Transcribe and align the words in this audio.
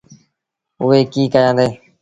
اُئي 0.81 1.01
ڪيٚ 1.13 1.31
ڪيآندي۔ 1.33 1.67